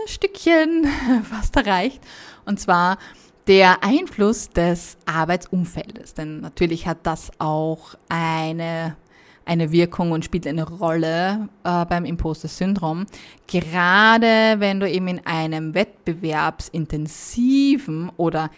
[0.07, 0.89] Stückchen
[1.23, 2.01] fast erreicht.
[2.45, 2.99] Und zwar
[3.47, 6.15] der Einfluss des Arbeitsumfeldes.
[6.15, 8.97] Denn natürlich hat das auch eine,
[9.45, 13.07] eine Wirkung und spielt eine Rolle äh, beim Imposter-Syndrom.
[13.47, 18.51] Gerade wenn du eben in einem wettbewerbsintensiven oder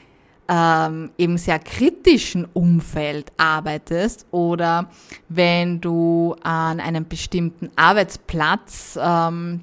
[0.53, 4.91] ähm, eben sehr kritischen Umfeld arbeitest oder
[5.31, 9.61] wenn du an einem bestimmten Arbeitsplatz ähm,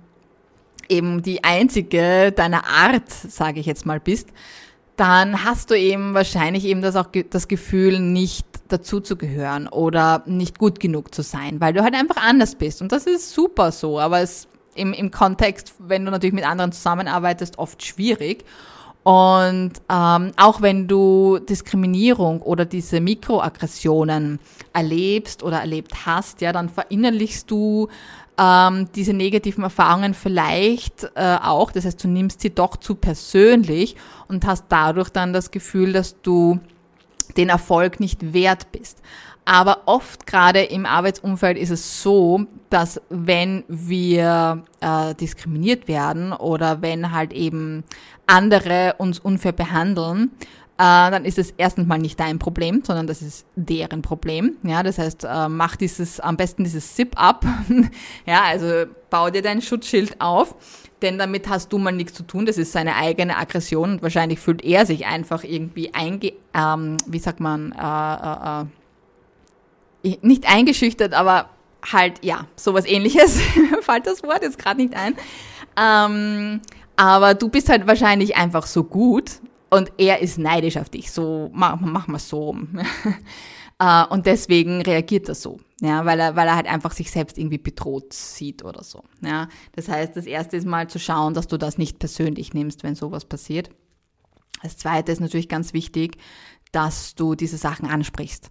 [0.88, 4.30] eben die einzige deiner Art, sage ich jetzt mal, bist,
[4.96, 10.24] dann hast du eben wahrscheinlich eben das auch das Gefühl, nicht dazu zu gehören oder
[10.26, 12.82] nicht gut genug zu sein, weil du halt einfach anders bist.
[12.82, 16.72] Und das ist super so, aber es im, im Kontext, wenn du natürlich mit anderen
[16.72, 18.44] zusammenarbeitest, oft schwierig.
[19.04, 24.40] Und ähm, auch wenn du Diskriminierung oder diese Mikroaggressionen
[24.74, 27.88] erlebst oder erlebt hast, ja, dann verinnerlichst du
[28.38, 31.72] ähm, diese negativen Erfahrungen vielleicht äh, auch.
[31.72, 33.96] Das heißt, du nimmst sie doch zu persönlich
[34.28, 36.60] und hast dadurch dann das Gefühl, dass du
[37.38, 39.02] den Erfolg nicht wert bist.
[39.50, 46.84] Aber oft gerade im Arbeitsumfeld ist es so, dass wenn wir äh, diskriminiert werden oder
[46.84, 47.84] wenn halt eben
[48.28, 50.30] andere uns unfair behandeln,
[50.78, 54.58] äh, dann ist es erstens mal nicht dein Problem, sondern das ist deren Problem.
[54.62, 57.44] Ja, das heißt, äh, mach dieses, am besten dieses Zip-up.
[58.28, 60.54] ja, also bau dir dein Schutzschild auf,
[61.02, 62.46] denn damit hast du mal nichts zu tun.
[62.46, 67.20] Das ist seine eigene Aggression und wahrscheinlich fühlt er sich einfach irgendwie einge, ähm, wie
[67.20, 68.66] sagt man, äh, äh, äh
[70.04, 71.50] nicht eingeschüchtert, aber
[71.92, 73.40] halt, ja, sowas ähnliches.
[73.82, 75.16] Fällt das Wort jetzt gerade nicht ein.
[75.78, 76.62] Ähm,
[76.96, 81.12] aber du bist halt wahrscheinlich einfach so gut und er ist neidisch auf dich.
[81.12, 82.56] So, mach, mach mal so.
[83.82, 85.58] Äh, und deswegen reagiert er so.
[85.80, 89.06] Ja, weil er, weil er halt einfach sich selbst irgendwie bedroht sieht oder so.
[89.22, 92.84] Ja, das heißt, das erste ist mal zu schauen, dass du das nicht persönlich nimmst,
[92.84, 93.70] wenn sowas passiert.
[94.62, 96.18] Das zweite ist natürlich ganz wichtig,
[96.74, 98.50] dass du diese Sachen ansprichst.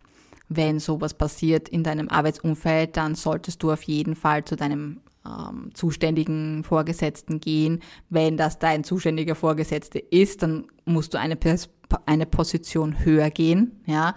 [0.49, 5.71] Wenn sowas passiert in deinem Arbeitsumfeld, dann solltest du auf jeden Fall zu deinem ähm,
[5.75, 7.81] zuständigen Vorgesetzten gehen.
[8.09, 11.39] Wenn das dein zuständiger Vorgesetzte ist, dann musst du eine,
[12.07, 14.15] eine Position höher gehen, ja.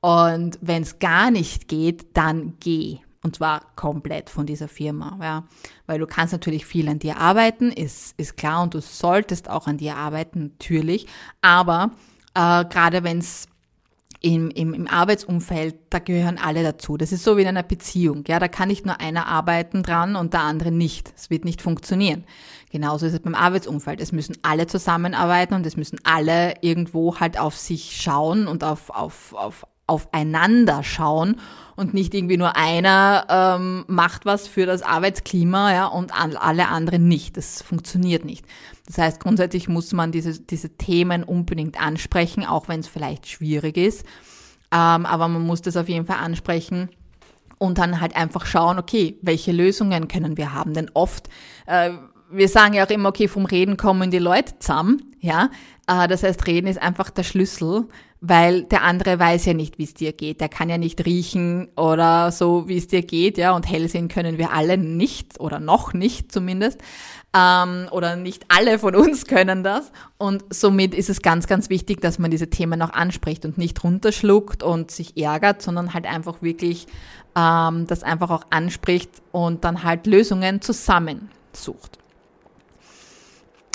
[0.00, 2.98] Und wenn es gar nicht geht, dann geh.
[3.24, 5.44] Und zwar komplett von dieser Firma, ja.
[5.86, 9.68] Weil du kannst natürlich viel an dir arbeiten, ist, ist klar, und du solltest auch
[9.68, 11.06] an dir arbeiten, natürlich.
[11.40, 11.92] Aber
[12.34, 13.46] äh, gerade wenn es
[14.22, 16.96] im, im, im Arbeitsumfeld, da gehören alle dazu.
[16.96, 18.24] Das ist so wie in einer Beziehung.
[18.28, 21.12] Ja, da kann nicht nur einer arbeiten dran und der andere nicht.
[21.16, 22.24] Es wird nicht funktionieren.
[22.70, 24.00] Genauso ist es beim Arbeitsumfeld.
[24.00, 28.90] Es müssen alle zusammenarbeiten und es müssen alle irgendwo halt auf sich schauen und auf,
[28.90, 31.36] auf, auf aufeinander schauen
[31.76, 37.08] und nicht irgendwie nur einer ähm, macht was für das Arbeitsklima ja, und alle anderen
[37.08, 37.36] nicht.
[37.36, 38.46] Das funktioniert nicht.
[38.86, 43.76] Das heißt, grundsätzlich muss man diese, diese Themen unbedingt ansprechen, auch wenn es vielleicht schwierig
[43.76, 44.04] ist.
[44.70, 46.88] Ähm, aber man muss das auf jeden Fall ansprechen
[47.58, 50.74] und dann halt einfach schauen, okay, welche Lösungen können wir haben?
[50.74, 51.28] Denn oft,
[51.66, 51.90] äh,
[52.30, 55.50] wir sagen ja auch immer, okay, vom Reden kommen die Leute zusammen, ja.
[55.86, 57.86] Äh, das heißt, Reden ist einfach der Schlüssel,
[58.24, 60.40] weil der andere weiß ja nicht, wie es dir geht.
[60.40, 63.50] Der kann ja nicht riechen oder so, wie es dir geht, ja.
[63.50, 66.80] Und hell sehen können wir alle nicht oder noch nicht zumindest
[67.34, 69.90] ähm, oder nicht alle von uns können das.
[70.18, 73.82] Und somit ist es ganz, ganz wichtig, dass man diese Themen auch anspricht und nicht
[73.82, 76.86] runterschluckt und sich ärgert, sondern halt einfach wirklich
[77.36, 81.98] ähm, das einfach auch anspricht und dann halt Lösungen zusammensucht.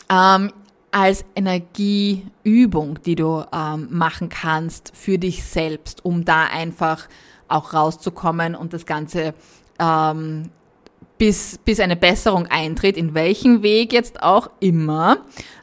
[0.10, 0.53] Ähm,
[0.97, 7.07] als Energieübung, die du ähm, machen kannst für dich selbst, um da einfach
[7.47, 9.36] auch rauszukommen und das Ganze
[9.77, 10.49] ähm,
[11.19, 15.17] bis, bis eine Besserung eintritt, in welchem Weg jetzt auch immer,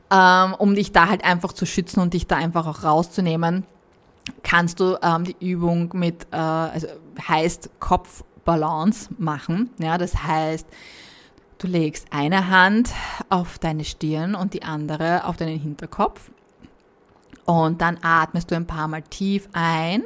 [0.08, 3.64] ähm, um dich da halt einfach zu schützen und dich da einfach auch rauszunehmen,
[4.44, 6.86] kannst du ähm, die Übung mit, äh, also
[7.26, 9.70] heißt Kopfbalance machen.
[9.80, 10.68] Ja, das heißt,
[11.64, 12.90] du legst eine Hand
[13.30, 16.30] auf deine Stirn und die andere auf deinen Hinterkopf
[17.46, 20.02] und dann atmest du ein paar Mal tief ein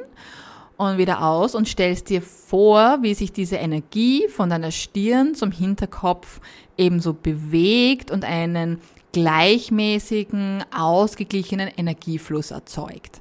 [0.77, 5.51] und wieder aus und stellst dir vor, wie sich diese Energie von deiner Stirn zum
[5.51, 6.39] Hinterkopf
[6.77, 8.79] ebenso bewegt und einen
[9.11, 13.19] gleichmäßigen, ausgeglichenen Energiefluss erzeugt.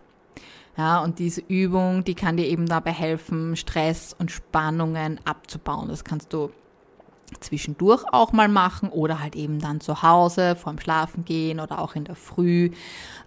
[0.76, 5.88] Ja, und diese Übung, die kann dir eben dabei helfen, Stress und Spannungen abzubauen.
[5.88, 6.50] Das kannst du
[7.40, 11.94] zwischendurch auch mal machen oder halt eben dann zu Hause vorm Schlafen gehen oder auch
[11.94, 12.70] in der Früh,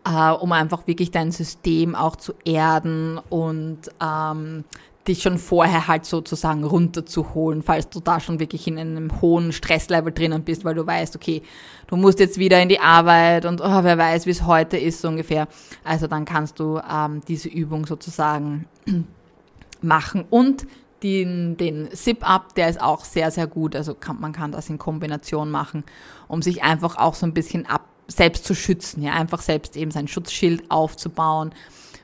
[0.06, 4.64] äh, um einfach wirklich dein System auch zu erden und ähm,
[5.08, 10.12] dich schon vorher halt sozusagen runterzuholen, falls du da schon wirklich in einem hohen Stresslevel
[10.12, 11.42] drinnen bist, weil du weißt, okay,
[11.88, 15.02] du musst jetzt wieder in die Arbeit und oh, wer weiß, wie es heute ist
[15.02, 15.48] so ungefähr.
[15.84, 18.68] Also dann kannst du ähm, diese Übung sozusagen
[19.82, 20.68] machen und
[21.04, 23.76] den, den Zip-Up, der ist auch sehr, sehr gut.
[23.76, 25.84] Also kann, man kann das in Kombination machen,
[26.28, 29.92] um sich einfach auch so ein bisschen ab, selbst zu schützen, ja, einfach selbst eben
[29.92, 31.54] sein Schutzschild aufzubauen,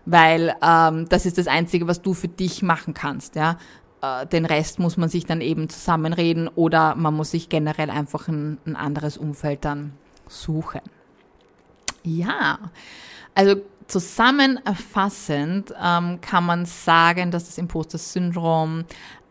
[0.06, 3.58] weil ähm, das ist das Einzige, was du für dich machen kannst, ja.
[4.02, 8.28] Äh, den Rest muss man sich dann eben zusammenreden oder man muss sich generell einfach
[8.28, 9.94] ein, ein anderes Umfeld dann
[10.28, 10.82] suchen.
[12.04, 12.60] Ja,
[13.36, 13.56] also
[13.88, 18.86] Zusammenfassend ähm, kann man sagen, dass das Imposter-Syndrom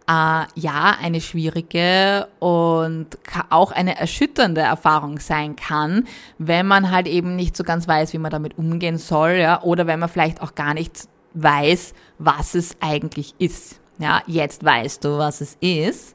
[0.08, 3.18] äh, ja eine schwierige und
[3.50, 6.06] auch eine erschütternde Erfahrung sein kann,
[6.38, 9.86] wenn man halt eben nicht so ganz weiß, wie man damit umgehen soll, ja, oder
[9.86, 13.80] wenn man vielleicht auch gar nicht weiß, was es eigentlich ist.
[13.98, 16.14] Ja, jetzt weißt du, was es ist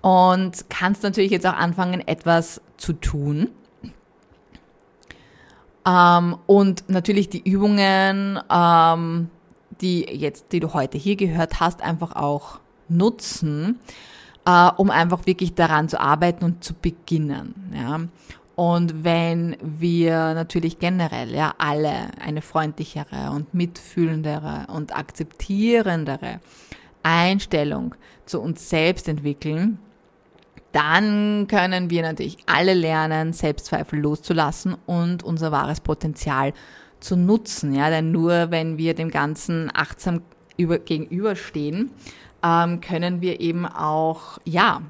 [0.00, 3.48] und kannst natürlich jetzt auch anfangen, etwas zu tun.
[5.88, 9.30] Ähm, und natürlich die Übungen, ähm,
[9.80, 13.78] die jetzt, die du heute hier gehört hast, einfach auch nutzen,
[14.44, 17.72] äh, um einfach wirklich daran zu arbeiten und zu beginnen.
[17.74, 18.00] Ja.
[18.56, 26.40] Und wenn wir natürlich generell ja alle eine freundlichere und mitfühlendere und akzeptierendere
[27.04, 27.94] Einstellung
[28.26, 29.78] zu uns selbst entwickeln,
[30.72, 36.52] dann können wir natürlich alle lernen, Selbstzweifel loszulassen und unser wahres Potenzial
[37.00, 37.74] zu nutzen.
[37.74, 40.22] Ja, denn nur wenn wir dem Ganzen achtsam
[40.56, 41.90] über, gegenüberstehen,
[42.42, 44.82] ähm, können wir eben auch, ja,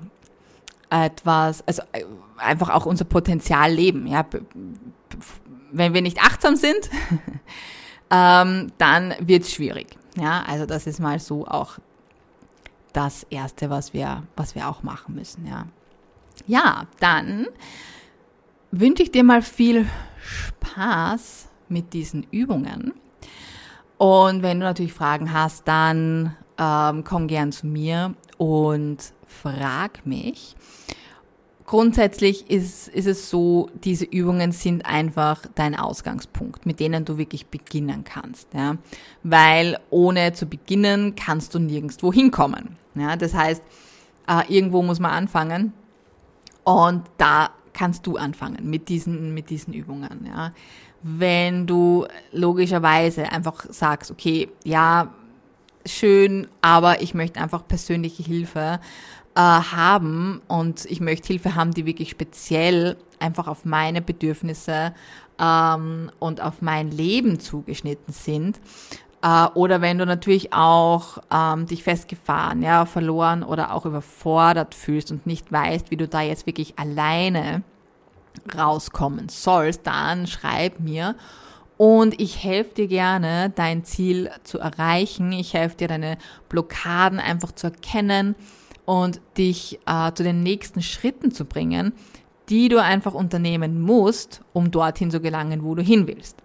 [0.90, 2.04] etwas, also äh,
[2.38, 4.06] einfach auch unser Potenzial leben.
[4.06, 4.24] Ja,
[5.70, 6.90] wenn wir nicht achtsam sind,
[8.10, 9.96] ähm, dann wird es schwierig.
[10.16, 11.78] Ja, also das ist mal so auch
[12.98, 15.46] das Erste, was wir, was wir auch machen müssen.
[15.46, 15.66] Ja,
[16.48, 17.46] ja dann
[18.72, 19.86] wünsche ich dir mal viel
[20.20, 22.92] Spaß mit diesen Übungen.
[23.98, 30.56] Und wenn du natürlich Fragen hast, dann ähm, komm gern zu mir und frag mich.
[31.66, 37.46] Grundsätzlich ist, ist es so, diese Übungen sind einfach dein Ausgangspunkt, mit denen du wirklich
[37.46, 38.54] beginnen kannst.
[38.54, 38.76] Ja?
[39.22, 42.76] Weil ohne zu beginnen kannst du nirgendwo hinkommen.
[43.00, 43.16] Ja?
[43.16, 43.62] Das heißt,
[44.28, 45.72] äh, irgendwo muss man anfangen
[46.64, 50.26] und da kannst du anfangen mit diesen, mit diesen Übungen.
[50.26, 50.52] Ja?
[51.02, 55.14] Wenn du logischerweise einfach sagst, okay, ja,
[55.86, 58.80] schön, aber ich möchte einfach persönliche Hilfe
[59.34, 64.92] äh, haben und ich möchte Hilfe haben, die wirklich speziell einfach auf meine Bedürfnisse
[65.38, 68.60] ähm, und auf mein Leben zugeschnitten sind.
[69.22, 75.10] Äh, oder wenn du natürlich auch ähm, dich festgefahren, ja, verloren oder auch überfordert fühlst
[75.10, 77.62] und nicht weißt, wie du da jetzt wirklich alleine
[78.56, 81.16] rauskommen sollst, dann schreib mir
[81.78, 85.32] und ich helfe dir gerne, dein Ziel zu erreichen.
[85.32, 88.34] Ich helfe dir, deine Blockaden einfach zu erkennen
[88.84, 91.92] und dich äh, zu den nächsten Schritten zu bringen,
[92.48, 96.42] die du einfach unternehmen musst, um dorthin zu gelangen, wo du hin willst.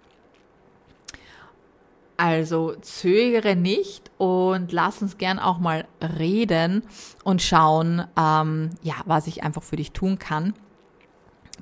[2.16, 5.86] Also zögere nicht und lass uns gern auch mal
[6.18, 6.84] reden
[7.24, 10.54] und schauen, ähm, ja, was ich einfach für dich tun kann,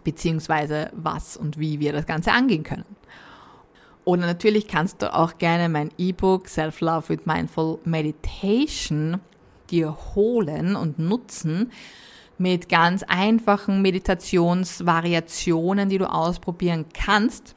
[0.04, 2.84] beziehungsweise was und wie wir das Ganze angehen können.
[4.04, 9.20] Oder natürlich kannst du auch gerne mein E-Book Self-Love with Mindful Meditation
[9.70, 11.72] dir holen und nutzen
[12.36, 17.54] mit ganz einfachen Meditationsvariationen, die du ausprobieren kannst,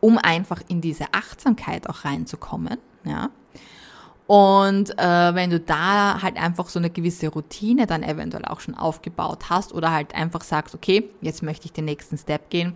[0.00, 2.78] um einfach in diese Achtsamkeit auch reinzukommen.
[3.04, 3.30] Ja.
[4.26, 8.74] Und äh, wenn du da halt einfach so eine gewisse Routine dann eventuell auch schon
[8.74, 12.74] aufgebaut hast oder halt einfach sagst, okay, jetzt möchte ich den nächsten Step gehen,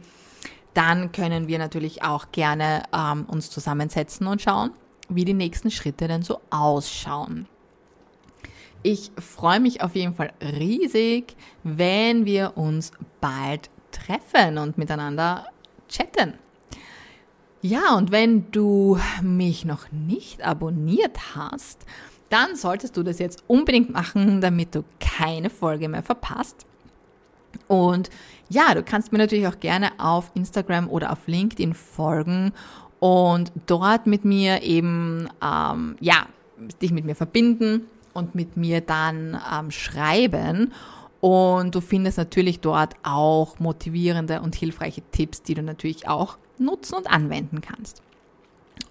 [0.72, 4.70] dann können wir natürlich auch gerne ähm, uns zusammensetzen und schauen,
[5.10, 7.46] wie die nächsten Schritte denn so ausschauen.
[8.82, 15.46] Ich freue mich auf jeden Fall riesig, wenn wir uns bald treffen und miteinander
[15.88, 16.38] chatten.
[17.64, 21.86] Ja, und wenn du mich noch nicht abonniert hast,
[22.28, 26.66] dann solltest du das jetzt unbedingt machen, damit du keine Folge mehr verpasst.
[27.68, 28.10] Und
[28.48, 32.52] ja, du kannst mir natürlich auch gerne auf Instagram oder auf LinkedIn folgen
[32.98, 36.26] und dort mit mir eben, ähm, ja,
[36.80, 40.72] dich mit mir verbinden und mit mir dann ähm, schreiben.
[41.20, 46.94] Und du findest natürlich dort auch motivierende und hilfreiche Tipps, die du natürlich auch nutzen
[46.94, 48.02] und anwenden kannst.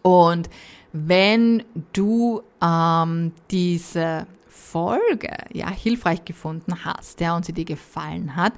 [0.02, 0.50] Und
[0.94, 8.54] wenn du ähm, diese Folge ja hilfreich gefunden hast, ja, und sie dir gefallen hat,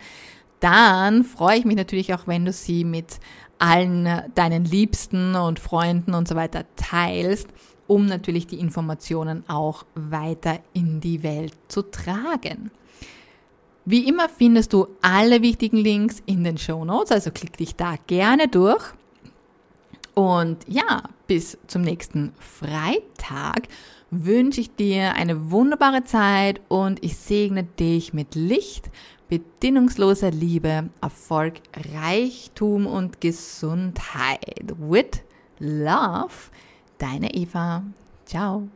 [0.59, 3.19] dann freue ich mich natürlich auch, wenn du sie mit
[3.59, 7.47] allen deinen Liebsten und Freunden und so weiter teilst,
[7.87, 12.71] um natürlich die Informationen auch weiter in die Welt zu tragen.
[13.85, 17.95] Wie immer findest du alle wichtigen Links in den Show Notes, also klick dich da
[18.07, 18.83] gerne durch.
[20.13, 23.67] Und ja, bis zum nächsten Freitag
[24.11, 28.89] wünsche ich dir eine wunderbare Zeit und ich segne dich mit Licht,
[29.27, 31.55] bedingungsloser Liebe, Erfolg,
[31.93, 34.75] Reichtum und Gesundheit.
[34.77, 35.23] With
[35.59, 36.51] Love,
[36.99, 37.83] deine Eva.
[38.25, 38.67] Ciao.